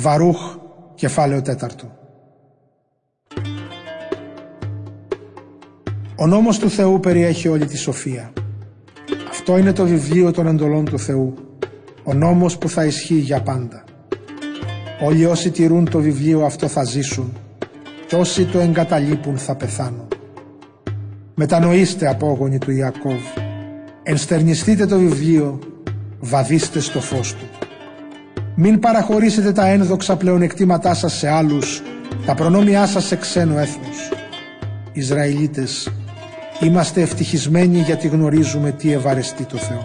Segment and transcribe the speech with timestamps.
[0.00, 0.56] Βαρούχ,
[0.94, 1.96] κεφάλαιο τέταρτο.
[6.16, 8.32] Ο νόμος του Θεού περιέχει όλη τη σοφία.
[9.30, 11.34] Αυτό είναι το βιβλίο των εντολών του Θεού,
[12.04, 13.84] ο νόμος που θα ισχύει για πάντα.
[15.00, 17.32] Όλοι όσοι τηρούν το βιβλίο αυτό θα ζήσουν
[18.06, 20.08] και όσοι το εγκαταλείπουν θα πεθάνουν.
[21.34, 23.22] Μετανοήστε απόγονοι του Ιακώβ,
[24.02, 25.58] ενστερνιστείτε το βιβλίο,
[26.20, 27.57] βαδίστε στο φως του.
[28.60, 31.82] Μην παραχωρήσετε τα ένδοξα πλεονεκτήματά σας σε άλλους,
[32.26, 34.12] τα προνόμια σας σε ξένο έθνος.
[34.92, 35.92] Ισραηλίτες,
[36.60, 39.84] είμαστε ευτυχισμένοι γιατί γνωρίζουμε τι ευαρεστεί το Θεό.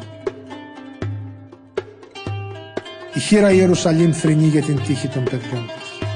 [3.13, 6.08] Η χείρα Ιερουσαλήμ θρυνεί για την τύχη των παιδιών της.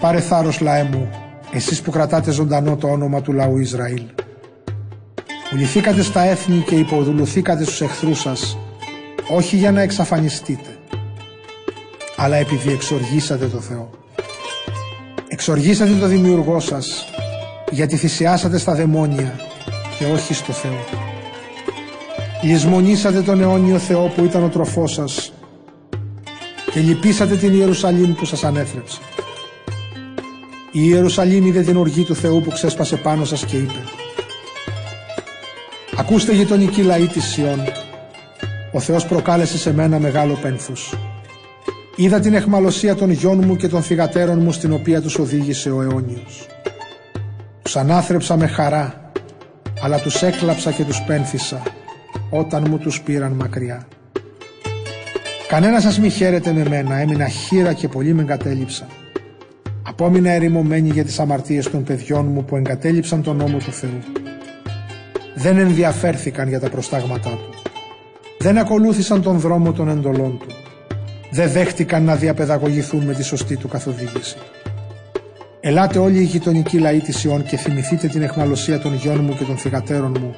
[0.00, 1.10] Πάρε θάρρος λαέ μου,
[1.52, 4.02] εσείς που κρατάτε ζωντανό το όνομα του λαού Ισραήλ.
[5.50, 8.58] Πουληθήκατε στα έθνη και υποδουλουθήκατε στους εχθρούς σας,
[9.30, 10.68] όχι για να εξαφανιστείτε,
[12.24, 13.90] αλλά επειδή εξοργήσατε το Θεό.
[15.28, 17.04] Εξοργήσατε το Δημιουργό σας,
[17.70, 19.40] γιατί θυσιάσατε στα δαιμόνια
[19.98, 20.84] και όχι στο Θεό.
[22.42, 25.32] Λυσμονήσατε τον αιώνιο Θεό που ήταν ο τροφός σας
[26.72, 28.98] και λυπήσατε την Ιερουσαλήμ που σας ανέθρεψε.
[30.72, 33.82] Η Ιερουσαλήμ είδε την οργή του Θεού που ξέσπασε πάνω σας και είπε
[35.96, 37.60] «Ακούστε γειτονικοί λαοί της Σιών,
[38.72, 40.94] ο Θεός προκάλεσε σε μένα μεγάλο πένθος.
[41.96, 45.82] Είδα την εχμαλωσία των γιών μου και των θυγατέρων μου στην οποία τους οδήγησε ο
[45.82, 46.46] αιώνιος.
[47.62, 49.12] Τους ανάθρεψα με χαρά,
[49.82, 51.62] αλλά τους έκλαψα και τους πένθησα
[52.30, 53.86] όταν μου τους πήραν μακριά.
[55.48, 58.88] Κανένας σας μη χαίρεται με μένα, έμεινα χείρα και πολύ με εγκατέλειψαν.
[59.82, 64.02] Απόμεινα ερημωμένη για τις αμαρτίες των παιδιών μου που εγκατέλειψαν τον νόμο του Θεού.
[65.34, 67.54] Δεν ενδιαφέρθηκαν για τα προστάγματά του.
[68.38, 70.63] Δεν ακολούθησαν τον δρόμο των εντολών του.
[71.34, 74.36] Δεν δέχτηκαν να διαπαιδαγωγηθούν με τη σωστή του καθοδήγηση.
[75.60, 79.44] Ελάτε όλοι οι γειτονικοί λαοί της Ιών και θυμηθείτε την εχμαλωσία των γιών μου και
[79.44, 80.34] των θυγατέρων μου,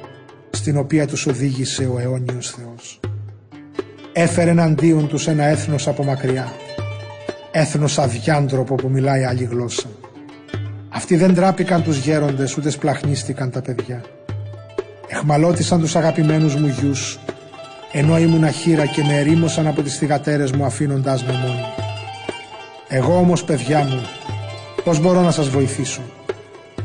[0.49, 2.99] στην οποία τους οδήγησε ο αιώνιος Θεός.
[4.13, 6.51] Έφερε εναντίον τους ένα έθνος από μακριά,
[7.51, 9.87] έθνος αδιάντροπο που μιλάει άλλη γλώσσα.
[10.89, 14.03] Αυτοί δεν τράπηκαν τους γέροντες ούτε σπλαχνίστηκαν τα παιδιά.
[15.07, 17.19] Εχμαλώτησαν τους αγαπημένους μου γιους,
[17.91, 21.65] ενώ ήμουν αχύρα και με ερήμωσαν από τις θυγατέρες μου αφήνοντάς με μόνη.
[22.87, 24.01] Εγώ όμως παιδιά μου,
[24.83, 26.01] πώς μπορώ να σας βοηθήσω;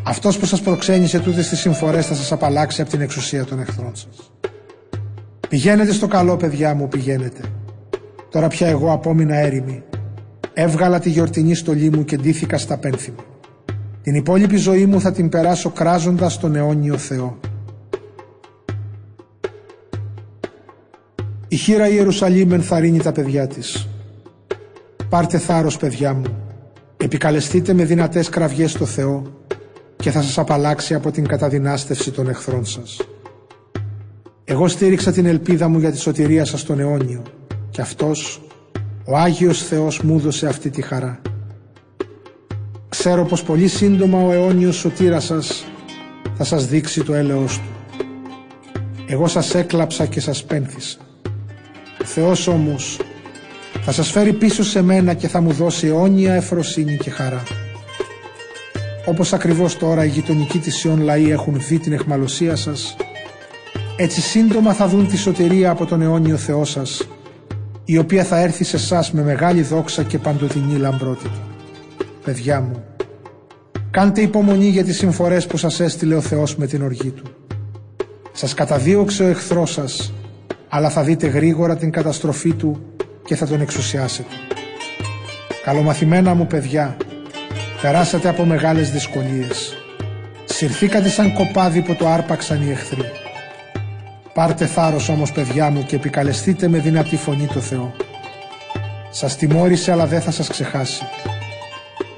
[0.03, 3.93] Αυτός που σας προξένησε τούτες τις συμφορές θα σας απαλλάξει από την εξουσία των εχθρών
[3.95, 4.33] σας.
[5.49, 7.41] Πηγαίνετε στο καλό παιδιά μου, πηγαίνετε.
[8.31, 9.83] Τώρα πια εγώ απόμεινα έρημη.
[10.53, 13.25] Έβγαλα τη γιορτινή στολή μου και ντύθηκα στα πένθη μου.
[14.03, 17.39] Την υπόλοιπη ζωή μου θα την περάσω κράζοντας τον αιώνιο Θεό.
[21.53, 23.89] Η χείρα Ιερουσαλήμ ενθαρρύνει τα παιδιά της.
[25.09, 26.37] Πάρτε θάρρος παιδιά μου,
[26.97, 29.23] επικαλεστείτε με δυνατές κραυγές στο Θεό
[29.97, 33.01] και θα σας απαλλάξει από την καταδυνάστευση των εχθρών σας.
[34.45, 37.23] Εγώ στήριξα την ελπίδα μου για τη σωτηρία σας στον αιώνιο
[37.71, 38.43] και αυτός,
[39.05, 41.21] ο Άγιος Θεός μου έδωσε αυτή τη χαρά.
[42.89, 45.65] Ξέρω πως πολύ σύντομα ο αιώνιος σωτήρας σας
[46.35, 48.03] θα σας δείξει το έλεος του.
[49.07, 50.99] Εγώ σας έκλαψα και σας πένθησα.
[52.03, 52.99] Ο Θεός όμως
[53.83, 57.43] θα σας φέρει πίσω σε μένα και θα μου δώσει αιώνια εφροσύνη και χαρά.
[59.07, 62.97] Όπως ακριβώς τώρα οι γειτονικοί της Σιών λαοί έχουν δει την εχμαλωσία σας,
[63.97, 67.09] έτσι σύντομα θα δουν τη σωτηρία από τον αιώνιο Θεό σας,
[67.85, 71.41] η οποία θα έρθει σε εσάς με μεγάλη δόξα και παντοτινή λαμπρότητα.
[72.25, 72.85] Παιδιά μου,
[73.91, 77.25] κάντε υπομονή για τις συμφορές που σας έστειλε ο Θεός με την οργή Του.
[78.33, 80.13] Σας καταδίωξε ο εχθρός σας,
[80.75, 82.83] αλλά θα δείτε γρήγορα την καταστροφή του
[83.25, 84.35] και θα τον εξουσιάσετε.
[85.65, 86.97] Καλομαθημένα μου παιδιά,
[87.83, 89.77] περάσατε από μεγάλες δυσκολίες.
[90.45, 93.11] Συρθήκατε σαν κοπάδι που το άρπαξαν οι εχθροί.
[94.35, 97.93] Πάρτε θάρρος όμως παιδιά μου και επικαλεστείτε με δυνατή φωνή το Θεό.
[99.11, 101.03] Σας τιμώρησε αλλά δεν θα σας ξεχάσει.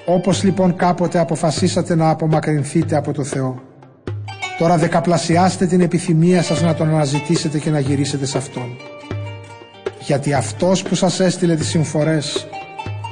[0.04, 3.62] Όπως λοιπόν κάποτε αποφασίσατε να απομακρυνθείτε από το Θεό,
[4.58, 8.76] Τώρα δεκαπλασιάστε την επιθυμία σας να τον αναζητήσετε και να γυρίσετε σε Αυτόν.
[10.00, 12.46] Γιατί Αυτός που σας έστειλε τις συμφορές,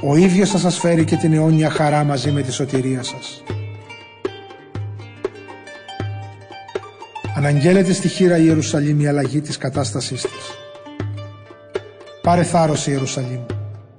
[0.01, 3.43] ο ίδιος θα σας φέρει και την αιώνια χαρά μαζί με τη σωτηρία σας.
[7.35, 10.51] Αναγγέλλεται στη χείρα Ιερουσαλήμ η αλλαγή της κατάστασής της.
[12.21, 13.41] Πάρε θάρρος Ιερουσαλήμ.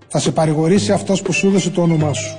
[0.08, 2.36] Θα σε παρηγορήσει αυτός που σου έδωσε το όνομά σου.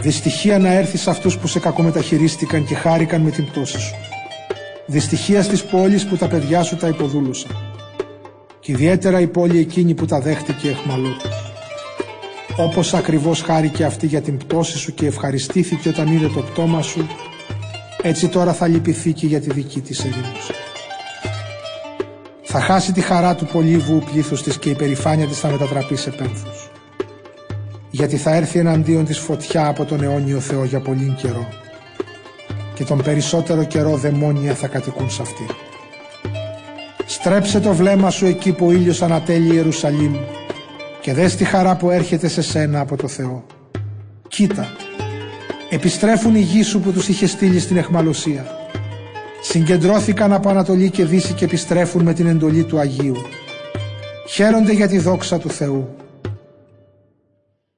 [0.00, 4.07] Δυστυχία να έρθεις σε αυτούς που σε κακομεταχειρίστηκαν και χάρηκαν με την πτώση σου.
[4.90, 7.50] Δυστυχίας στις πόλεις που τα παιδιά σου τα υποδούλωσαν.
[8.60, 11.52] Και ιδιαίτερα η πόλη εκείνη που τα δέχτηκε εχμαλώτως.
[12.56, 17.06] όπως ακριβώς χάρηκε αυτή για την πτώση σου και ευχαριστήθηκε όταν είδε το πτώμα σου,
[18.02, 20.52] έτσι τώρα θα λυπηθεί και για τη δική της ερήμωση.
[22.42, 26.10] Θα χάσει τη χαρά του πολύβου πλήθους της και η περηφάνεια της θα μετατραπεί σε
[26.10, 26.70] πένθους.
[27.90, 31.48] Γιατί θα έρθει εναντίον της φωτιά από τον αιώνιο Θεό για πολύ καιρό
[32.78, 35.46] και τον περισσότερο καιρό δαιμόνια θα κατοικούν σε αυτή.
[37.06, 40.14] Στρέψε το βλέμμα σου εκεί που ο ήλιος ανατέλει Ιερουσαλήμ
[41.00, 43.44] και δες τη χαρά που έρχεται σε σένα από το Θεό.
[44.28, 44.76] Κοίτα,
[45.70, 48.46] επιστρέφουν οι γη σου που τους είχε στείλει στην εχμαλωσία.
[49.42, 53.16] Συγκεντρώθηκαν από Ανατολή και Δύση και επιστρέφουν με την εντολή του Αγίου.
[54.28, 55.97] Χαίρονται για τη δόξα του Θεού.